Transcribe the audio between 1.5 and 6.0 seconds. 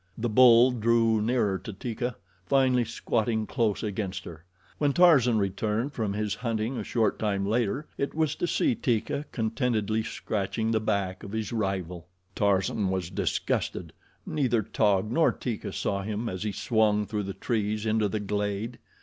to Teeka, finally squatting close against her. When Tarzan returned